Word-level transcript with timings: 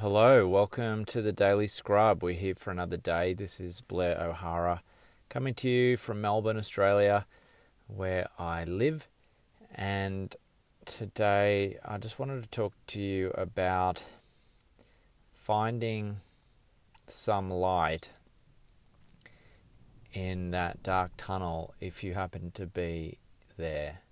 Hello, 0.00 0.46
welcome 0.46 1.04
to 1.06 1.20
the 1.20 1.32
Daily 1.32 1.66
Scrub. 1.66 2.22
We're 2.22 2.34
here 2.34 2.54
for 2.54 2.70
another 2.70 2.96
day. 2.96 3.34
This 3.34 3.58
is 3.58 3.80
Blair 3.80 4.16
O'Hara 4.22 4.84
coming 5.28 5.54
to 5.54 5.68
you 5.68 5.96
from 5.96 6.20
Melbourne, 6.20 6.56
Australia, 6.56 7.26
where 7.88 8.28
I 8.38 8.62
live. 8.62 9.08
And 9.74 10.36
today 10.84 11.78
I 11.84 11.98
just 11.98 12.16
wanted 12.16 12.44
to 12.44 12.48
talk 12.48 12.74
to 12.86 13.00
you 13.00 13.32
about 13.34 14.04
finding 15.34 16.18
some 17.08 17.50
light 17.50 18.10
in 20.12 20.52
that 20.52 20.80
dark 20.84 21.10
tunnel 21.16 21.74
if 21.80 22.04
you 22.04 22.14
happen 22.14 22.52
to 22.52 22.66
be 22.66 23.18
there. 23.56 24.02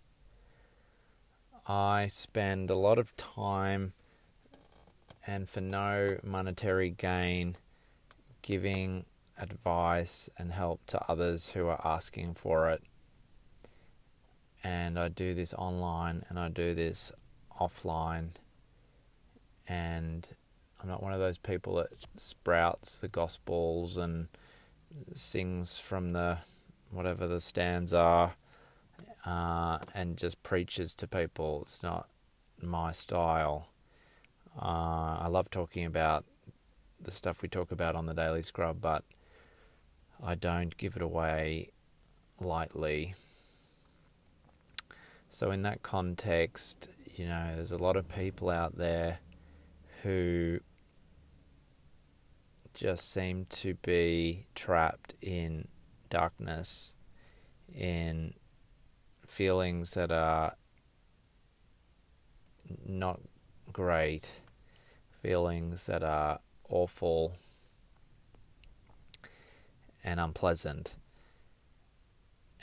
I 1.69 2.09
spend 2.09 2.71
a 2.71 2.77
lot 2.77 2.99
of 2.99 3.17
time 3.17 3.93
and 5.27 5.49
for 5.49 5.61
no 5.61 6.19
monetary 6.23 6.91
gain 6.91 7.57
giving 8.43 9.05
advice 9.39 10.31
and 10.39 10.53
help 10.53 10.81
to 10.87 11.11
others 11.11 11.51
who 11.51 11.67
are 11.67 11.81
asking 11.85 12.35
for 12.35 12.71
it. 12.71 12.83
And 14.63 14.99
I 14.99 15.09
do 15.09 15.35
this 15.35 15.53
online 15.55 16.25
and 16.29 16.39
I 16.39 16.49
do 16.49 16.75
this 16.75 17.13
offline. 17.61 18.31
And 19.69 20.27
I'm 20.81 20.89
not 20.89 21.03
one 21.03 21.13
of 21.13 21.21
those 21.21 21.39
people 21.39 21.77
that 21.77 21.89
sprouts 22.17 23.01
the 23.01 23.09
gospels 23.09 23.97
and 23.97 24.29
sings 25.15 25.79
from 25.79 26.13
the 26.13 26.39
whatever 26.91 27.27
the 27.27 27.41
stands 27.41 27.93
are 27.93 28.35
uh, 29.25 29.79
and 29.95 30.17
just 30.17 30.43
preaches 30.43 30.95
to 30.95 31.09
people. 31.09 31.63
It's 31.63 31.83
not 31.83 32.09
my 32.63 32.93
style. 32.93 33.69
Uh, 34.61 35.19
I 35.21 35.29
love 35.29 35.51
talking 35.51 35.85
about 35.85 36.25
the 37.01 37.11
stuff 37.11 37.43
we 37.43 37.49
talk 37.49 37.73
about 37.73 37.95
on 37.95 38.07
the 38.07 38.15
Daily 38.15 38.43
Scrub, 38.43 38.81
but 38.81 39.05
I 40.23 40.35
don't 40.35 40.75
give 40.77 40.97
it 40.97 41.03
away 41.03 41.71
lightly. 42.41 43.15
So, 45.29 45.51
in 45.51 45.63
that 45.63 45.83
context, 45.83 46.89
you 47.15 47.27
know, 47.27 47.53
there's 47.55 47.73
a 47.73 47.79
lot 47.79 47.97
of 47.97 48.09
people 48.09 48.49
out 48.49 48.79
there 48.79 49.19
who 50.03 50.61
just 52.73 53.11
seem 53.11 53.47
to 53.51 53.75
be 53.75 54.47
trapped 54.55 55.15
in 55.21 55.69
darkness, 56.09 56.95
in 57.75 58.33
feelings 59.27 59.93
that 59.93 60.11
are 60.11 60.55
not 62.87 63.21
great 63.73 64.31
feelings 65.27 65.87
that 65.87 66.05
are 66.05 66.39
awful 66.69 67.33
and 70.05 70.21
unpleasant 70.21 70.95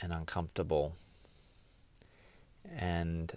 and 0.00 0.14
uncomfortable. 0.14 0.94
And 2.74 3.30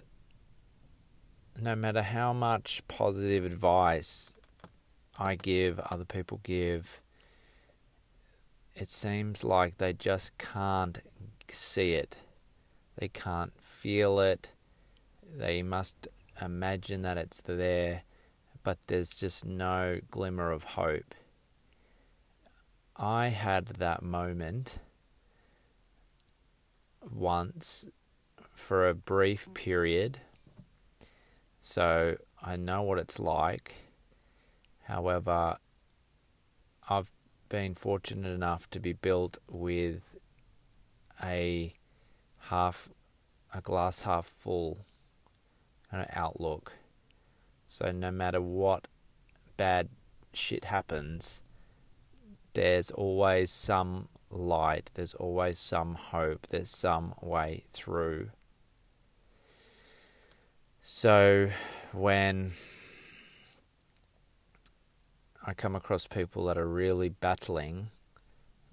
no 1.60 1.76
matter 1.76 2.00
how 2.00 2.32
much 2.32 2.82
positive 2.88 3.44
advice 3.44 4.34
I 5.18 5.34
give, 5.34 5.78
other 5.78 6.06
people 6.06 6.40
give, 6.42 7.02
it 8.74 8.88
seems 8.88 9.44
like 9.44 9.76
they 9.76 9.92
just 9.92 10.38
can't 10.38 11.00
see 11.50 11.92
it. 11.92 12.16
They 12.96 13.08
can't 13.08 13.52
feel 13.60 14.20
it. 14.20 14.52
They 15.36 15.62
must 15.62 16.08
imagine 16.40 17.02
that 17.02 17.18
it's 17.18 17.42
there 17.42 18.04
but 18.68 18.86
there's 18.86 19.16
just 19.16 19.46
no 19.46 19.98
glimmer 20.10 20.50
of 20.50 20.62
hope. 20.62 21.14
I 22.98 23.28
had 23.28 23.64
that 23.78 24.02
moment 24.02 24.78
once 27.10 27.86
for 28.54 28.86
a 28.86 28.92
brief 28.92 29.48
period, 29.54 30.18
so 31.62 32.16
I 32.42 32.56
know 32.56 32.82
what 32.82 32.98
it's 32.98 33.18
like. 33.18 33.74
However, 34.82 35.56
I've 36.90 37.10
been 37.48 37.74
fortunate 37.74 38.28
enough 38.28 38.68
to 38.68 38.80
be 38.80 38.92
built 38.92 39.38
with 39.50 40.02
a 41.24 41.72
half 42.50 42.90
a 43.54 43.62
glass 43.62 44.02
half 44.02 44.26
full 44.26 44.84
kind 45.90 46.02
of 46.02 46.10
outlook 46.14 46.74
so 47.68 47.92
no 47.92 48.10
matter 48.10 48.40
what 48.40 48.88
bad 49.58 49.90
shit 50.32 50.64
happens, 50.64 51.42
there's 52.54 52.90
always 52.90 53.50
some 53.50 54.08
light, 54.30 54.90
there's 54.94 55.12
always 55.14 55.58
some 55.58 55.94
hope, 55.94 56.46
there's 56.48 56.70
some 56.70 57.14
way 57.20 57.64
through. 57.70 58.30
So 60.80 61.50
when 61.92 62.52
I 65.46 65.52
come 65.52 65.76
across 65.76 66.06
people 66.06 66.46
that 66.46 66.56
are 66.56 66.66
really 66.66 67.10
battling 67.10 67.90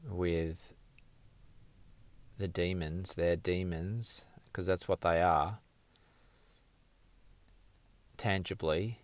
with 0.10 0.74
the 2.38 2.48
demons, 2.48 3.16
their 3.16 3.36
demons, 3.36 4.26
because 4.46 4.68
that's 4.68 4.88
what 4.88 5.02
they 5.02 5.22
are 5.22 5.60
tangibly, 8.18 9.00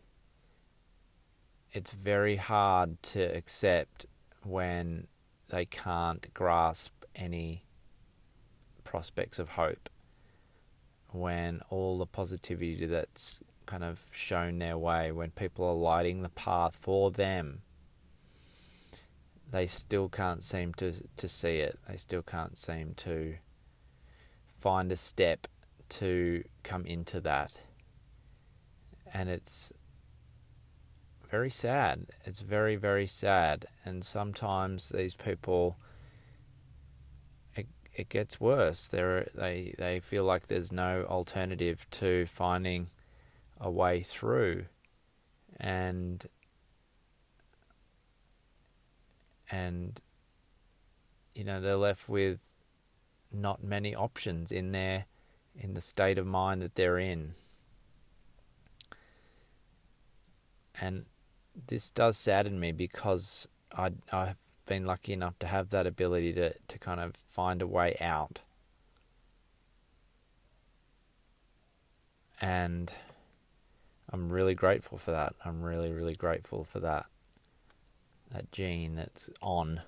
it's 1.73 1.91
very 1.91 2.35
hard 2.35 3.01
to 3.03 3.21
accept 3.21 4.05
when 4.43 5.07
they 5.49 5.65
can't 5.65 6.33
grasp 6.33 6.93
any 7.15 7.63
prospects 8.83 9.39
of 9.39 9.49
hope. 9.49 9.89
When 11.11 11.61
all 11.69 11.97
the 11.97 12.05
positivity 12.05 12.85
that's 12.85 13.41
kind 13.65 13.83
of 13.83 14.05
shown 14.11 14.59
their 14.59 14.77
way, 14.77 15.11
when 15.11 15.31
people 15.31 15.65
are 15.65 15.73
lighting 15.73 16.21
the 16.21 16.29
path 16.29 16.77
for 16.79 17.11
them, 17.11 17.61
they 19.51 19.67
still 19.67 20.07
can't 20.07 20.43
seem 20.43 20.73
to, 20.75 20.93
to 21.17 21.27
see 21.27 21.57
it. 21.57 21.77
They 21.87 21.97
still 21.97 22.21
can't 22.21 22.57
seem 22.57 22.93
to 22.97 23.35
find 24.57 24.91
a 24.91 24.95
step 24.95 25.47
to 25.89 26.43
come 26.63 26.85
into 26.85 27.19
that 27.21 27.57
and 29.13 29.29
it's 29.29 29.73
very 31.29 31.49
sad. 31.49 32.07
It's 32.25 32.41
very, 32.41 32.75
very 32.75 33.07
sad. 33.07 33.65
And 33.85 34.03
sometimes 34.03 34.89
these 34.89 35.15
people, 35.15 35.77
it, 37.55 37.67
it 37.95 38.09
gets 38.09 38.39
worse. 38.39 38.87
They're, 38.87 39.27
they 39.33 39.73
they 39.77 39.99
feel 39.99 40.25
like 40.25 40.47
there's 40.47 40.71
no 40.71 41.05
alternative 41.09 41.85
to 41.91 42.25
finding 42.27 42.89
a 43.59 43.71
way 43.71 44.01
through, 44.01 44.65
and 45.59 46.25
and 49.49 50.01
you 51.33 51.43
know 51.43 51.61
they're 51.61 51.75
left 51.75 52.09
with 52.09 52.39
not 53.31 53.63
many 53.63 53.95
options 53.95 54.51
in 54.51 54.73
their 54.73 55.05
in 55.55 55.73
the 55.73 55.81
state 55.81 56.17
of 56.17 56.25
mind 56.25 56.61
that 56.61 56.75
they're 56.75 56.97
in. 56.97 57.35
And 60.81 61.05
this 61.67 61.91
does 61.91 62.17
sadden 62.17 62.59
me 62.59 62.71
because 62.71 63.47
I 63.77 63.91
I've 64.11 64.35
been 64.65 64.85
lucky 64.85 65.13
enough 65.13 65.37
to 65.39 65.47
have 65.47 65.69
that 65.69 65.87
ability 65.87 66.33
to 66.33 66.53
to 66.67 66.79
kind 66.79 66.99
of 66.99 67.15
find 67.29 67.61
a 67.61 67.67
way 67.67 67.95
out. 68.01 68.41
And 72.41 72.91
I'm 74.11 74.33
really 74.33 74.55
grateful 74.55 74.97
for 74.97 75.11
that. 75.11 75.35
I'm 75.45 75.61
really 75.61 75.91
really 75.91 76.15
grateful 76.15 76.63
for 76.63 76.79
that 76.79 77.05
that 78.31 78.51
gene 78.51 78.95
that's 78.95 79.29
on 79.41 79.81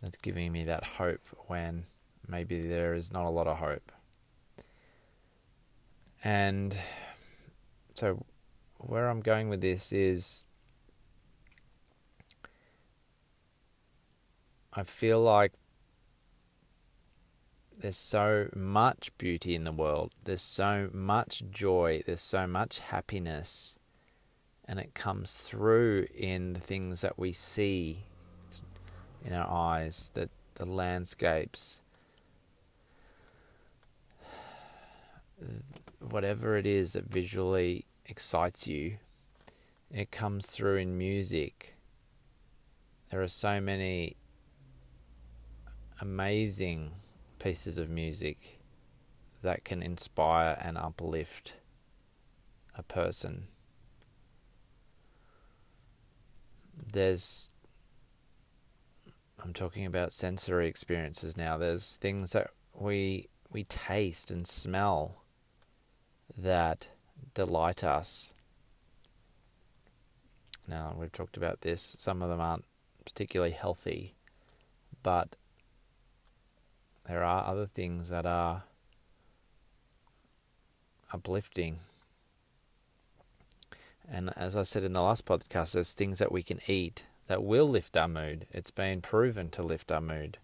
that's 0.00 0.16
giving 0.16 0.52
me 0.52 0.64
that 0.64 0.84
hope 0.84 1.26
when 1.48 1.84
maybe 2.26 2.66
there 2.66 2.94
is 2.94 3.12
not 3.12 3.26
a 3.26 3.30
lot 3.30 3.46
of 3.46 3.58
hope. 3.58 3.92
And 6.22 6.76
so 7.94 8.24
where 8.78 9.08
I'm 9.08 9.20
going 9.20 9.48
with 9.48 9.60
this 9.60 9.92
is 9.92 10.44
I 14.72 14.82
feel 14.82 15.20
like 15.20 15.52
there's 17.76 17.96
so 17.96 18.48
much 18.54 19.16
beauty 19.18 19.54
in 19.54 19.64
the 19.64 19.72
world, 19.72 20.12
there's 20.24 20.40
so 20.40 20.90
much 20.92 21.42
joy, 21.50 22.02
there's 22.06 22.20
so 22.20 22.46
much 22.46 22.80
happiness, 22.80 23.78
and 24.64 24.78
it 24.78 24.94
comes 24.94 25.42
through 25.42 26.06
in 26.14 26.52
the 26.52 26.60
things 26.60 27.00
that 27.00 27.18
we 27.18 27.32
see 27.32 28.04
in 29.24 29.32
our 29.32 29.48
eyes, 29.48 30.10
that 30.14 30.30
the 30.54 30.66
landscapes, 30.66 31.80
whatever 36.00 36.56
it 36.56 36.66
is 36.66 36.92
that 36.92 37.04
visually 37.04 37.84
excites 38.08 38.66
you 38.66 38.96
It 39.90 40.10
comes 40.10 40.46
through 40.46 40.76
in 40.76 40.98
music. 40.98 41.76
There 43.10 43.22
are 43.22 43.28
so 43.28 43.60
many 43.60 44.16
amazing 46.00 46.92
pieces 47.38 47.78
of 47.78 47.88
music 47.88 48.58
that 49.42 49.64
can 49.64 49.82
inspire 49.82 50.58
and 50.60 50.76
uplift 50.76 51.54
a 52.76 52.82
person. 52.82 53.48
There's 56.92 57.50
I'm 59.42 59.52
talking 59.52 59.86
about 59.86 60.12
sensory 60.12 60.68
experiences 60.68 61.36
now. 61.36 61.56
There's 61.56 61.96
things 61.96 62.32
that 62.32 62.50
we 62.74 63.28
we 63.50 63.64
taste 63.64 64.30
and 64.30 64.46
smell 64.46 65.22
that 66.36 66.88
delight 67.34 67.84
us. 67.84 68.32
Now, 70.66 70.94
we've 70.98 71.12
talked 71.12 71.36
about 71.36 71.62
this. 71.62 71.82
Some 71.98 72.22
of 72.22 72.28
them 72.28 72.40
aren't 72.40 72.64
particularly 73.04 73.52
healthy, 73.52 74.14
but 75.02 75.36
there 77.06 77.24
are 77.24 77.46
other 77.46 77.66
things 77.66 78.10
that 78.10 78.26
are 78.26 78.64
uplifting. 81.12 81.78
And 84.10 84.30
as 84.36 84.56
I 84.56 84.62
said 84.62 84.84
in 84.84 84.92
the 84.92 85.02
last 85.02 85.24
podcast, 85.24 85.72
there's 85.72 85.92
things 85.92 86.18
that 86.18 86.32
we 86.32 86.42
can 86.42 86.60
eat 86.66 87.06
that 87.28 87.42
will 87.42 87.68
lift 87.68 87.96
our 87.96 88.08
mood. 88.08 88.46
It's 88.52 88.70
been 88.70 89.00
proven 89.00 89.50
to 89.50 89.62
lift 89.62 89.90
our 89.92 90.00
mood 90.00 90.38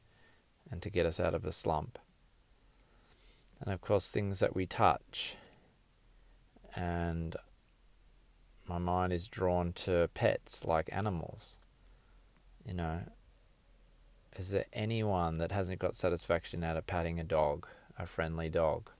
and 0.70 0.80
to 0.82 0.90
get 0.90 1.06
us 1.06 1.20
out 1.20 1.34
of 1.34 1.44
a 1.44 1.52
slump. 1.52 1.98
And 3.60 3.72
of 3.72 3.80
course, 3.80 4.10
things 4.10 4.40
that 4.40 4.54
we 4.54 4.66
touch. 4.66 5.36
And 6.76 7.36
my 8.68 8.78
mind 8.78 9.12
is 9.12 9.28
drawn 9.28 9.72
to 9.72 10.08
pets 10.14 10.64
like 10.64 10.88
animals. 10.92 11.58
You 12.66 12.74
know, 12.74 13.00
is 14.36 14.50
there 14.50 14.66
anyone 14.72 15.38
that 15.38 15.52
hasn't 15.52 15.78
got 15.78 15.94
satisfaction 15.94 16.64
out 16.64 16.76
of 16.76 16.86
patting 16.86 17.20
a 17.20 17.24
dog, 17.24 17.68
a 17.98 18.06
friendly 18.06 18.48
dog? 18.48 18.90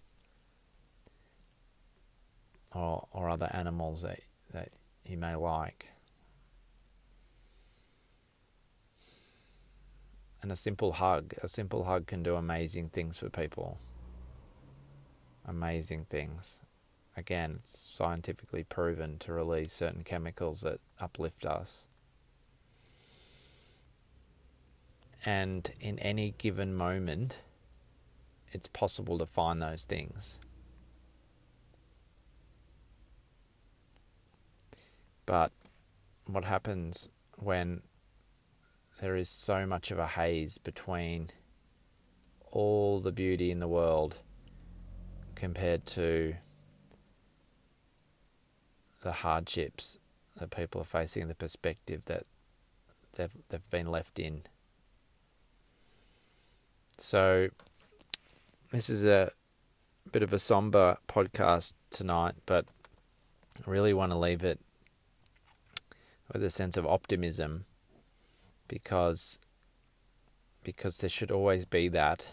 Or, 2.75 3.07
or 3.13 3.29
other 3.29 3.49
animals 3.53 4.03
that, 4.03 4.21
that 4.53 4.71
you 5.07 5.17
may 5.17 5.35
like. 5.37 5.89
And 10.43 10.53
a 10.53 10.57
simple 10.57 10.93
hug, 10.93 11.35
a 11.43 11.49
simple 11.49 11.85
hug 11.85 12.07
can 12.07 12.23
do 12.23 12.35
amazing 12.35 12.91
things 12.91 13.19
for 13.19 13.31
people. 13.31 13.79
Amazing 15.47 16.05
things. 16.05 16.61
Again, 17.17 17.61
it's 17.61 17.91
scientifically 17.93 18.65
proven 18.65 19.19
to 19.21 19.33
release 19.33 19.73
certain 19.73 20.03
chemicals 20.03 20.63
that 20.63 20.81
uplift 21.01 21.47
us. 21.47 21.87
And 25.25 25.71
in 25.81 25.99
any 26.01 26.35
given 26.37 26.75
moment, 26.75 27.39
it's 28.53 28.67
possible 28.67 29.17
to 29.19 29.27
find 29.27 29.63
those 29.63 29.85
things. 29.85 30.39
But 35.25 35.53
what 36.27 36.45
happens 36.45 37.09
when 37.39 37.83
there 39.01 39.17
is 39.17 39.29
so 39.29 39.67
much 39.67 39.91
of 39.91 39.99
a 39.99 40.07
haze 40.07 40.59
between 40.59 41.31
all 42.51 43.01
the 43.01 43.13
beauty 43.13 43.51
in 43.51 43.59
the 43.61 43.69
world 43.69 44.17
compared 45.35 45.87
to 45.87 46.35
the 49.05 49.13
hardships 49.13 49.99
that 50.39 50.51
people 50.51 50.81
are 50.81 50.85
facing, 50.85 51.29
the 51.29 51.35
perspective 51.35 52.03
that 52.07 52.25
they've 53.17 53.37
they've 53.51 53.71
been 53.71 53.91
left 53.91 54.19
in. 54.19 54.43
So 56.99 57.51
this 58.73 58.89
is 58.91 59.05
a 59.05 59.31
bit 60.11 60.23
of 60.23 60.33
a 60.33 60.39
somber 60.39 60.97
podcast 61.07 61.75
tonight, 61.91 62.35
but 62.47 62.65
I 63.65 63.71
really 63.71 63.93
want 63.93 64.11
to 64.11 64.19
leave 64.19 64.43
it 64.43 64.59
with 66.33 66.43
a 66.43 66.51
sense 66.51 66.77
of 66.77 66.87
optimism 66.87 67.67
because 68.67 69.39
because 70.65 70.97
there 70.99 71.11
should 71.11 71.31
always 71.31 71.67
be 71.67 71.89
that 71.89 72.27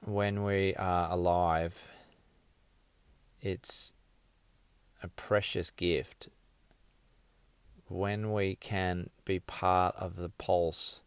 when 0.00 0.44
we 0.44 0.74
are 0.76 1.10
alive 1.10 1.90
it's 3.46 3.92
a 5.02 5.08
precious 5.08 5.70
gift 5.70 6.28
when 7.88 8.32
we 8.32 8.56
can 8.56 9.10
be 9.24 9.38
part 9.38 9.94
of 9.96 10.16
the 10.16 10.30
pulse 10.30 11.02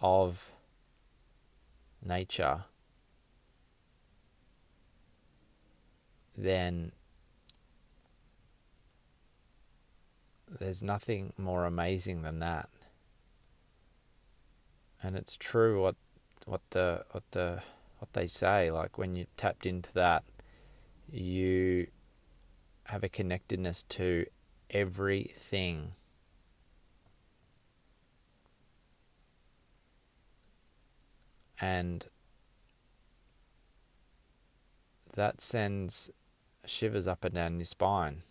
of 0.00 0.50
nature 2.04 2.64
then 6.36 6.92
there's 10.58 10.82
nothing 10.82 11.32
more 11.36 11.64
amazing 11.64 12.22
than 12.22 12.38
that. 12.40 12.68
And 15.02 15.16
it's 15.16 15.36
true 15.36 15.82
what 15.82 15.96
what 16.44 16.62
the 16.70 17.04
what 17.12 17.24
the 17.30 17.62
what 17.98 18.12
they 18.12 18.26
say. 18.26 18.70
Like 18.70 18.98
when 18.98 19.14
you 19.14 19.26
tapped 19.36 19.66
into 19.66 19.92
that, 19.94 20.24
you 21.10 21.86
have 22.84 23.02
a 23.04 23.08
connectedness 23.08 23.82
to 23.84 24.26
everything. 24.70 25.92
And 31.60 32.06
that 35.14 35.40
sends 35.40 36.10
shivers 36.66 37.06
up 37.06 37.24
and 37.24 37.34
down 37.34 37.56
your 37.56 37.64
spine 37.64 38.22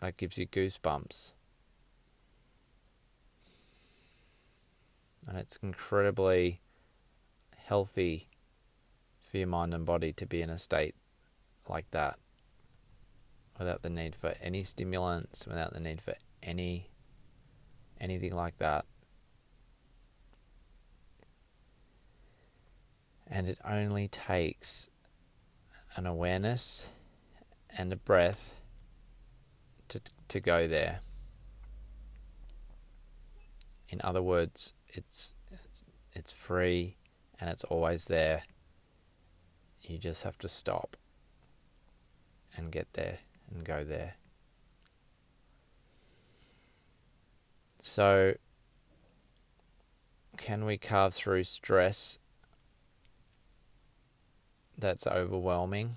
that 0.00 0.16
gives 0.16 0.38
you 0.38 0.46
goosebumps. 0.46 1.34
And 5.28 5.38
it's 5.38 5.58
incredibly 5.62 6.60
healthy 7.56 8.28
for 9.30 9.38
your 9.38 9.46
mind 9.46 9.72
and 9.72 9.86
body 9.86 10.12
to 10.12 10.26
be 10.26 10.42
in 10.42 10.50
a 10.50 10.58
state 10.58 10.94
like 11.68 11.90
that 11.92 12.18
without 13.58 13.82
the 13.82 13.90
need 13.90 14.14
for 14.16 14.34
any 14.40 14.64
stimulants, 14.64 15.46
without 15.46 15.72
the 15.72 15.80
need 15.80 16.00
for 16.00 16.14
any 16.42 16.88
anything 18.00 18.34
like 18.34 18.56
that. 18.58 18.86
And 23.26 23.48
it 23.48 23.58
only 23.64 24.08
takes 24.08 24.88
an 25.94 26.06
awareness 26.06 26.88
and 27.76 27.92
a 27.92 27.96
breath 27.96 28.54
to 29.88 30.00
to 30.28 30.40
go 30.40 30.66
there. 30.66 31.00
In 33.90 34.00
other 34.02 34.22
words, 34.22 34.74
it's 34.88 35.34
it's, 35.50 35.84
it's 36.12 36.32
free 36.32 36.96
and 37.38 37.50
it's 37.50 37.64
always 37.64 38.06
there. 38.06 38.42
You 39.90 39.98
just 39.98 40.22
have 40.22 40.38
to 40.38 40.48
stop 40.48 40.96
and 42.56 42.70
get 42.70 42.92
there 42.92 43.18
and 43.52 43.64
go 43.64 43.82
there. 43.82 44.14
So, 47.80 48.34
can 50.36 50.64
we 50.64 50.78
carve 50.78 51.12
through 51.12 51.42
stress 51.42 52.20
that's 54.78 55.08
overwhelming? 55.08 55.96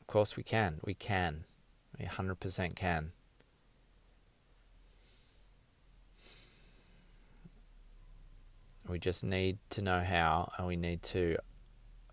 Of 0.00 0.08
course, 0.08 0.36
we 0.36 0.42
can. 0.42 0.80
We 0.84 0.94
can. 0.94 1.44
We 1.96 2.06
100% 2.06 2.74
can. 2.74 3.12
We 8.88 8.98
just 8.98 9.22
need 9.22 9.58
to 9.70 9.80
know 9.80 10.00
how 10.00 10.50
and 10.58 10.66
we 10.66 10.74
need 10.74 11.04
to 11.04 11.36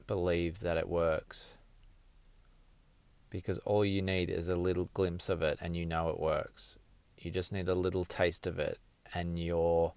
believe 0.08 0.60
that 0.60 0.78
it 0.78 0.88
works. 0.88 1.56
Because 3.30 3.58
all 3.60 3.84
you 3.84 4.02
need 4.02 4.30
is 4.30 4.48
a 4.48 4.56
little 4.56 4.90
glimpse 4.94 5.30
of 5.30 5.42
it 5.42 5.58
and 5.62 5.76
you 5.76 5.86
know 5.86 6.10
it 6.10 6.20
works. 6.20 6.78
You 7.18 7.32
just 7.32 7.52
need 7.52 7.68
a 7.68 7.76
little 7.76 8.06
taste 8.06 8.48
of 8.48 8.60
it 8.60 8.80
and 9.14 9.38
you're 9.40 9.94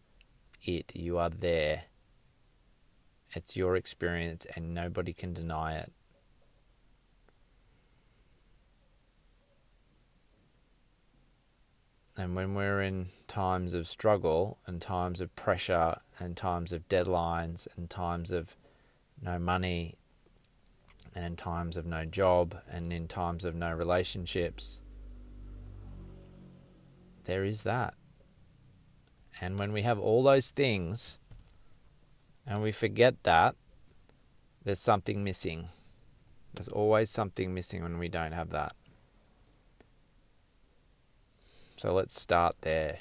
it. 0.63 0.93
You 0.95 1.19
are 1.19 1.31
there. 1.31 1.85
It's 3.33 3.57
your 3.57 3.77
experience 3.77 4.47
and 4.57 4.75
nobody 4.75 5.13
can 5.13 5.35
deny 5.35 5.77
it. 5.77 5.93
And 12.17 12.35
when 12.35 12.55
we're 12.55 12.83
in 12.83 13.11
times 13.29 13.75
of 13.75 13.87
struggle 13.87 14.59
and 14.67 14.83
times 14.83 15.21
of 15.21 15.35
pressure 15.37 15.99
and 16.19 16.37
times 16.37 16.73
of 16.73 16.89
deadlines 16.89 17.69
and 17.77 17.89
times 17.89 18.33
of 18.33 18.57
no 19.23 19.39
money 19.39 19.98
and 21.15 21.25
in 21.25 21.37
times 21.37 21.77
of 21.77 21.87
no 21.87 22.05
job 22.05 22.61
and 22.71 22.93
in 22.93 23.09
times 23.09 23.45
of 23.45 23.55
no 23.55 23.73
relationships. 23.73 24.81
There 27.25 27.45
is 27.45 27.63
that. 27.65 27.95
And 29.41 29.59
when 29.59 29.73
we 29.73 29.83
have 29.83 29.99
all 29.99 30.23
those 30.23 30.51
things 30.51 31.19
and 32.47 32.63
we 32.63 32.73
forget 32.73 33.23
that, 33.25 33.55
there's 34.65 34.81
something 34.81 35.23
missing. 35.23 35.69
There's 36.55 36.69
always 36.69 37.11
something 37.11 37.55
missing 37.55 37.83
when 37.83 37.99
we 37.99 38.09
don't 38.09 38.33
have 38.33 38.51
that. 38.51 38.73
So 41.77 41.95
let's 41.95 42.21
start 42.21 42.57
there. 42.63 42.99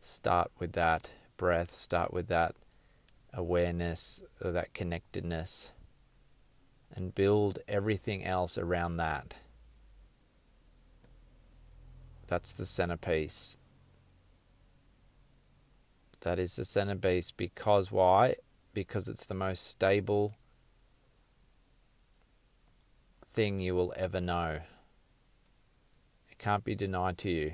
Start 0.00 0.50
with 0.58 0.72
that 0.72 1.10
breath, 1.36 1.74
start 1.74 2.12
with 2.12 2.28
that 2.28 2.54
awareness, 3.32 4.22
or 4.40 4.52
that 4.52 4.74
connectedness, 4.74 5.72
and 6.94 7.14
build 7.14 7.58
everything 7.66 8.24
else 8.24 8.56
around 8.56 8.96
that. 8.96 9.34
That's 12.26 12.52
the 12.52 12.66
centerpiece. 12.66 13.56
That 16.20 16.38
is 16.38 16.56
the 16.56 16.64
centerpiece 16.64 17.30
because 17.30 17.92
why? 17.92 18.36
Because 18.72 19.08
it's 19.08 19.26
the 19.26 19.34
most 19.34 19.66
stable 19.66 20.34
thing 23.26 23.58
you 23.58 23.74
will 23.74 23.92
ever 23.96 24.20
know. 24.20 24.60
It 26.30 26.38
can't 26.38 26.64
be 26.64 26.74
denied 26.74 27.18
to 27.18 27.30
you. 27.30 27.52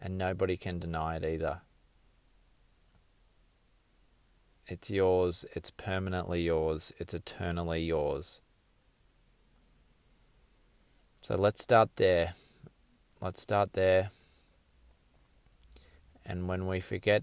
And 0.00 0.16
nobody 0.16 0.56
can 0.56 0.78
deny 0.78 1.16
it 1.16 1.24
either. 1.24 1.60
It's 4.66 4.90
yours, 4.90 5.44
it's 5.54 5.70
permanently 5.70 6.42
yours, 6.42 6.92
it's 6.98 7.14
eternally 7.14 7.82
yours. 7.82 8.40
So 11.20 11.36
let's 11.36 11.62
start 11.62 11.90
there. 11.96 12.34
Let's 13.20 13.40
start 13.40 13.74
there. 13.74 14.10
And 16.24 16.48
when 16.48 16.66
we 16.66 16.80
forget 16.80 17.22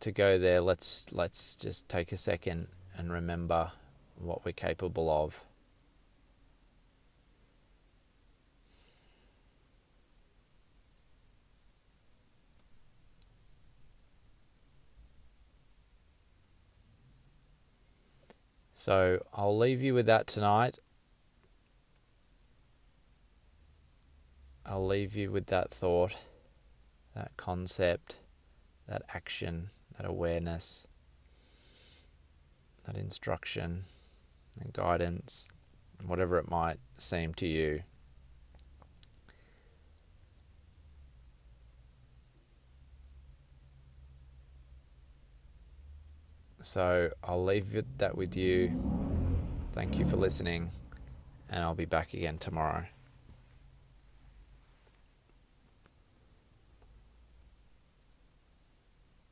to 0.00 0.12
go 0.12 0.38
there, 0.38 0.60
let's 0.60 1.06
let's 1.12 1.56
just 1.56 1.88
take 1.88 2.12
a 2.12 2.16
second 2.16 2.68
and 2.96 3.12
remember 3.12 3.72
what 4.16 4.44
we're 4.44 4.52
capable 4.52 5.10
of. 5.10 5.44
So 18.78 19.18
I'll 19.34 19.58
leave 19.58 19.82
you 19.82 19.92
with 19.92 20.06
that 20.06 20.28
tonight. 20.28 20.78
I'll 24.64 24.86
leave 24.86 25.16
you 25.16 25.32
with 25.32 25.46
that 25.46 25.72
thought, 25.72 26.14
that 27.12 27.32
concept, 27.36 28.18
that 28.86 29.02
action, 29.12 29.70
that 29.96 30.06
awareness, 30.06 30.86
that 32.86 32.96
instruction 32.96 33.82
and 34.60 34.72
guidance, 34.72 35.48
whatever 36.06 36.38
it 36.38 36.48
might 36.48 36.78
seem 36.98 37.34
to 37.34 37.48
you. 37.48 37.82
So 46.60 47.10
I'll 47.22 47.44
leave 47.44 47.84
that 47.98 48.16
with 48.16 48.36
you. 48.36 48.72
Thank 49.72 49.98
you 49.98 50.06
for 50.06 50.16
listening, 50.16 50.70
and 51.48 51.62
I'll 51.62 51.74
be 51.74 51.84
back 51.84 52.14
again 52.14 52.38
tomorrow. 52.38 52.86